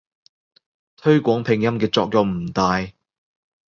[0.97, 2.91] 推廣拼音嘅作用唔大